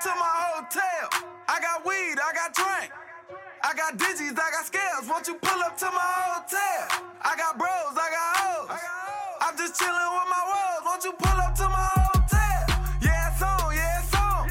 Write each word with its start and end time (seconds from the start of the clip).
to 0.00 0.08
my 0.08 0.34
hotel. 0.52 1.08
I 1.48 1.60
got 1.60 1.86
weed, 1.86 2.18
I 2.20 2.32
got 2.34 2.52
drink. 2.52 2.92
I 3.62 3.72
got 3.72 3.96
digits, 3.96 4.36
I 4.36 4.50
got 4.50 4.66
scales. 4.66 5.08
Won't 5.08 5.26
you 5.26 5.34
pull 5.40 5.62
up 5.62 5.76
to 5.78 5.86
my 5.86 6.12
hotel? 6.36 7.00
I 7.22 7.32
got 7.36 7.56
bros, 7.56 7.96
I 7.96 8.08
got 8.12 8.30
hoes. 8.36 8.68
I'm 9.40 9.56
just 9.56 9.78
chilling 9.80 10.12
with 10.12 10.28
my 10.28 10.42
woes. 10.52 10.82
Won't 10.84 11.04
you 11.04 11.12
pull 11.16 11.38
up 11.40 11.54
to 11.56 11.66
my 11.72 11.88
hotel? 11.96 12.60
Yeah, 13.00 13.32
it's 13.32 13.40
on, 13.40 13.72
yeah, 13.72 14.02
it's 14.04 14.12
on. 14.12 14.44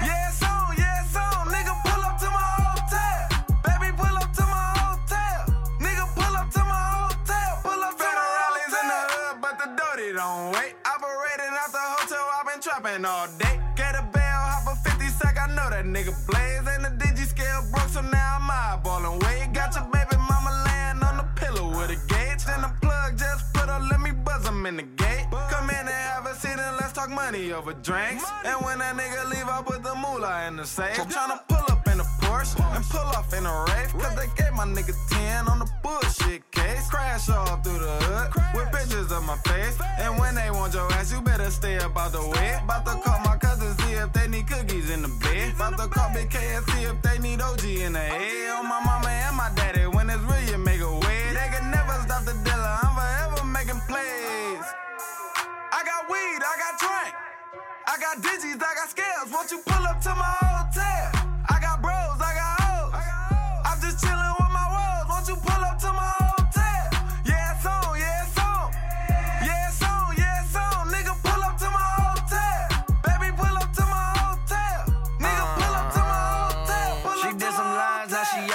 Yeah, 0.00 0.28
it's 0.32 0.42
on, 0.48 0.72
yeah, 0.78 1.04
it's 1.04 1.16
on. 1.16 1.52
Nigga, 1.52 1.74
pull 1.84 2.00
up 2.00 2.16
to 2.16 2.28
my 2.32 2.48
hotel. 2.64 3.20
Baby, 3.60 3.92
pull 4.00 4.16
up 4.16 4.32
to 4.32 4.44
my 4.48 4.66
hotel. 4.80 5.40
Nigga, 5.76 6.04
pull 6.16 6.34
up 6.40 6.48
to 6.56 6.62
my 6.64 6.84
hotel. 7.04 7.50
Pull 7.68 7.80
up 7.84 7.94
to 8.00 8.08
my 8.08 8.26
rallies 8.32 8.72
in 8.80 8.86
the 8.88 9.00
hood, 9.12 9.36
but 9.44 9.54
the 9.60 9.68
dirty 9.76 10.16
don't 10.16 10.56
wait. 10.56 10.72
Operating 10.88 11.52
out 11.52 11.68
the 11.68 11.84
hotel, 12.00 12.24
I've 12.32 12.48
been 12.48 12.60
trapping 12.64 13.04
all 13.04 13.28
day. 13.36 13.60
Get 13.76 13.92
a 13.94 14.19
hop 14.50 14.66
a 14.72 14.90
50 14.90 15.06
sec, 15.06 15.38
I 15.38 15.46
know 15.54 15.68
that 15.70 15.84
nigga 15.84 16.12
blaze. 16.26 16.66
And 16.74 16.84
the 16.84 16.92
digi 17.02 17.26
scale 17.26 17.62
broke, 17.72 17.88
so 17.88 18.00
now 18.00 18.38
I'm 18.38 18.50
eyeballing. 18.50 19.22
Wait, 19.22 19.52
got 19.52 19.74
your 19.74 19.86
baby 19.94 20.16
mama 20.18 20.52
laying 20.66 21.02
on 21.02 21.16
the 21.20 21.26
pillow 21.40 21.68
with 21.68 21.90
a 21.90 21.98
gauge. 22.10 22.44
Then 22.44 22.62
the 22.62 22.72
plug 22.82 23.16
just 23.16 23.52
put 23.54 23.68
her, 23.68 23.80
let 23.90 24.00
me 24.00 24.12
buzz 24.12 24.46
him 24.46 24.66
in 24.66 24.76
the 24.76 24.82
gate. 24.82 25.26
Come 25.50 25.70
in 25.70 25.84
and 25.86 25.88
have 25.88 26.26
a 26.26 26.34
seat 26.34 26.58
and 26.58 26.76
let's 26.78 26.92
talk 26.92 27.10
money 27.10 27.52
over 27.52 27.72
drinks. 27.74 28.24
And 28.44 28.58
when 28.64 28.78
that 28.78 28.96
nigga 28.96 29.30
leave, 29.30 29.48
I 29.48 29.62
put 29.62 29.82
the 29.82 29.94
moolah 29.94 30.46
in 30.48 30.56
the 30.56 30.64
safe. 30.66 30.98
I'm 30.98 31.08
tryna 31.08 31.40
pull 31.48 31.66
up 31.70 31.86
in 31.86 32.00
a 32.00 32.08
Porsche 32.22 32.58
and 32.76 32.84
pull 32.84 33.08
off 33.18 33.32
in 33.34 33.46
a 33.46 33.54
Wraith. 33.68 33.92
Cause 33.92 34.14
they 34.16 34.28
gave 34.36 34.52
my 34.54 34.64
nigga 34.66 34.94
10 35.10 35.48
on 35.48 35.58
the 35.58 35.68
bullshit 35.82 36.42
case. 36.50 36.88
Crash 36.88 37.28
all 37.28 37.56
through 37.62 37.78
the 37.78 37.94
hood 38.04 38.28
with 38.54 38.68
pictures 38.72 39.12
of 39.12 39.22
my 39.24 39.36
face. 39.48 39.78
And 39.98 40.18
when 40.18 40.34
they 40.34 40.50
want 40.50 40.74
your 40.74 40.90
ass, 40.92 41.12
you 41.12 41.20
better 41.20 41.50
stay 41.50 41.76
about 41.78 42.12
the 42.12 42.22
way. 42.22 42.58
About 42.64 42.86
to 42.86 42.92
call 42.92 43.18
my 43.20 43.36
cousins, 43.36 43.49
see 43.49 43.49
if 44.00 44.12
they 44.12 44.26
need 44.28 44.46
cookies 44.48 44.90
in 44.90 45.02
the 45.02 45.08
bed. 45.20 45.54
About 45.54 45.76
to 45.78 45.86
call 45.88 46.12
Big 46.14 46.30
K 46.30 46.38
and 46.56 46.64
see 46.70 46.84
if 46.84 47.00
they 47.02 47.18
need 47.18 47.40
OG 47.40 47.64
in 47.64 47.92
the 47.92 48.00
head. 48.00 48.50
On 48.56 48.66
my 48.66 48.80
mama 48.80 49.08
and 49.08 49.36
my 49.36 49.50
daddy, 49.54 49.86
when 49.86 50.08
it's 50.08 50.22
real, 50.24 50.44
you 50.50 50.58
make 50.58 50.80
a 50.80 50.92
way. 51.04 51.20
They 51.36 51.48
can 51.52 51.70
never 51.70 51.92
stop 52.06 52.24
the 52.24 52.34
dealer, 52.44 52.74
I'm 52.82 52.94
forever 52.96 53.44
making 53.44 53.80
plays. 53.88 54.64
I 55.76 55.80
got 55.84 56.08
weed, 56.08 56.40
I 56.40 56.54
got 56.64 56.74
drink. 56.80 57.14
I 57.86 57.94
got 58.00 58.22
digits, 58.22 58.62
I 58.62 58.72
got 58.74 58.88
scales. 58.88 59.28
Won't 59.32 59.50
you 59.50 59.60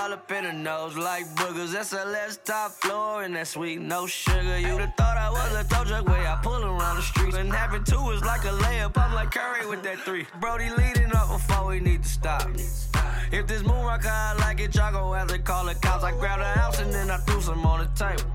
all 0.00 0.12
up 0.12 0.30
in 0.30 0.44
her 0.44 0.52
nose 0.52 0.96
like 0.96 1.26
boogers. 1.36 1.74
SLS 1.74 2.42
top 2.44 2.72
floor 2.72 3.22
and 3.22 3.34
that 3.36 3.46
sweet, 3.46 3.80
no 3.80 4.06
sugar. 4.06 4.58
You'd 4.58 4.80
have 4.80 4.94
thought 4.96 5.16
I 5.16 5.30
was 5.30 5.54
a 5.54 5.64
tow 5.68 5.84
truck 5.84 6.06
way 6.06 6.26
I 6.26 6.38
pull 6.42 6.64
around 6.64 6.96
the 6.96 7.02
streets. 7.02 7.36
And 7.36 7.52
having 7.52 7.84
two 7.84 8.10
is 8.10 8.22
like 8.22 8.44
a 8.44 8.54
layup. 8.64 8.96
I'm 8.96 9.14
like 9.14 9.30
Curry 9.30 9.66
with 9.66 9.82
that 9.82 9.98
three. 10.00 10.26
Brody 10.40 10.70
leading 10.70 11.14
up 11.14 11.28
before 11.28 11.68
we 11.68 11.80
need 11.80 12.02
to 12.02 12.08
stop. 12.08 12.48
If 13.32 13.46
this 13.46 13.62
how 13.62 14.34
I 14.34 14.36
like 14.40 14.60
it, 14.60 14.74
y'all 14.74 14.92
gon' 14.92 15.16
have 15.16 15.28
to 15.28 15.38
call 15.38 15.64
the 15.64 15.74
cops. 15.74 16.04
I 16.04 16.12
grabbed 16.12 16.42
a 16.42 16.58
house 16.58 16.80
and 16.80 16.92
then 16.92 17.10
I 17.10 17.16
threw 17.18 17.40
some 17.40 17.64
on 17.64 17.80
the 17.80 17.88
table. 17.98 18.30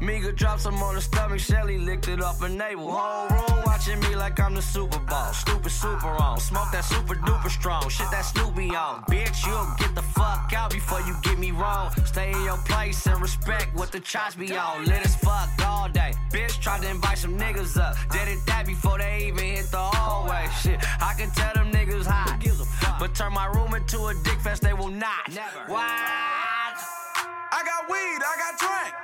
Meager 0.00 0.32
dropped 0.32 0.62
some 0.62 0.82
on 0.82 0.94
the 0.94 1.00
stomach, 1.00 1.40
Shelly 1.40 1.76
licked 1.76 2.08
it 2.08 2.22
off 2.22 2.40
her 2.40 2.48
navel. 2.48 2.90
Whole 2.90 3.28
room 3.28 3.62
watching 3.66 4.00
me 4.00 4.16
like 4.16 4.40
I'm 4.40 4.54
the 4.54 4.62
Super 4.62 4.98
Bowl. 4.98 5.32
Stupid 5.32 5.70
super 5.70 6.08
on, 6.08 6.40
smoke 6.40 6.68
that 6.72 6.84
super 6.84 7.14
duper 7.16 7.50
strong. 7.50 7.86
Shit 7.90 8.10
that 8.10 8.24
Snoopy 8.24 8.74
on. 8.74 9.02
Bitch, 9.10 9.46
you'll 9.46 9.68
get 9.78 9.94
the 9.94 10.02
fuck 10.02 10.52
out 10.56 10.70
before 10.70 11.00
you 11.02 11.14
get 11.22 11.38
me 11.38 11.50
wrong. 11.50 11.90
Stay 12.06 12.32
in 12.32 12.42
your 12.44 12.56
place 12.58 13.06
and 13.06 13.20
respect 13.20 13.74
what 13.74 13.92
the 13.92 14.00
chops 14.00 14.36
be 14.36 14.56
on. 14.56 14.86
Lit 14.86 15.04
as 15.04 15.16
fuck 15.16 15.50
all 15.66 15.88
day. 15.90 16.14
Bitch 16.32 16.58
tried 16.60 16.80
to 16.82 16.88
invite 16.88 17.18
some 17.18 17.38
niggas 17.38 17.78
up. 17.78 17.94
Did 18.10 18.28
it 18.28 18.38
that 18.46 18.64
before 18.66 18.96
they 18.96 19.09
turn 23.20 23.34
my 23.34 23.46
room 23.48 23.74
into 23.74 24.06
a 24.06 24.14
dick 24.14 24.40
fest, 24.40 24.62
they 24.62 24.72
will 24.72 24.88
not. 24.88 25.28
Never. 25.28 25.64
What? 25.66 25.84
I 25.84 27.60
got 27.70 27.84
weed, 27.90 28.20
I 28.24 28.34
got 28.40 28.58
drink. 28.58 28.94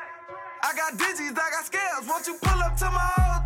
I 0.62 0.72
got 0.74 0.96
digits, 0.96 1.38
I 1.38 1.50
got 1.50 1.66
scales. 1.66 2.08
Won't 2.08 2.26
you 2.26 2.38
pull 2.40 2.62
up 2.62 2.78
to 2.78 2.86
my 2.86 3.36